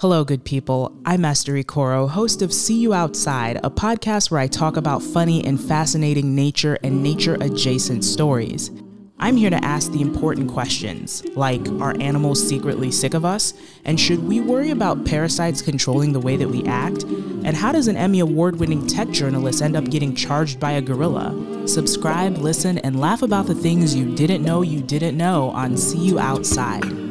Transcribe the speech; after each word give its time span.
Hello, 0.00 0.24
good 0.24 0.44
people. 0.44 0.94
I'm 1.06 1.24
Esther 1.24 1.54
Ecoro, 1.54 2.06
host 2.06 2.42
of 2.42 2.52
See 2.52 2.78
You 2.78 2.92
Outside, 2.92 3.56
a 3.64 3.70
podcast 3.70 4.30
where 4.30 4.38
I 4.38 4.46
talk 4.46 4.76
about 4.76 5.02
funny 5.02 5.42
and 5.42 5.58
fascinating 5.58 6.34
nature 6.34 6.76
and 6.84 7.02
nature 7.02 7.38
adjacent 7.40 8.04
stories. 8.04 8.70
I'm 9.18 9.38
here 9.38 9.48
to 9.48 9.64
ask 9.64 9.90
the 9.92 10.02
important 10.02 10.50
questions, 10.50 11.24
like 11.34 11.66
are 11.80 11.96
animals 11.98 12.46
secretly 12.46 12.90
sick 12.90 13.14
of 13.14 13.24
us? 13.24 13.54
And 13.86 13.98
should 13.98 14.22
we 14.22 14.38
worry 14.38 14.68
about 14.68 15.06
parasites 15.06 15.62
controlling 15.62 16.12
the 16.12 16.20
way 16.20 16.36
that 16.36 16.50
we 16.50 16.62
act? 16.64 17.04
And 17.04 17.56
how 17.56 17.72
does 17.72 17.88
an 17.88 17.96
Emmy 17.96 18.20
Award 18.20 18.56
winning 18.56 18.86
tech 18.86 19.08
journalist 19.08 19.62
end 19.62 19.76
up 19.76 19.88
getting 19.88 20.14
charged 20.14 20.60
by 20.60 20.72
a 20.72 20.82
gorilla? 20.82 21.66
Subscribe, 21.66 22.36
listen, 22.36 22.76
and 22.76 23.00
laugh 23.00 23.22
about 23.22 23.46
the 23.46 23.54
things 23.54 23.94
you 23.94 24.14
didn't 24.14 24.44
know 24.44 24.60
you 24.60 24.82
didn't 24.82 25.16
know 25.16 25.48
on 25.52 25.74
See 25.74 25.96
You 25.96 26.18
Outside. 26.18 27.05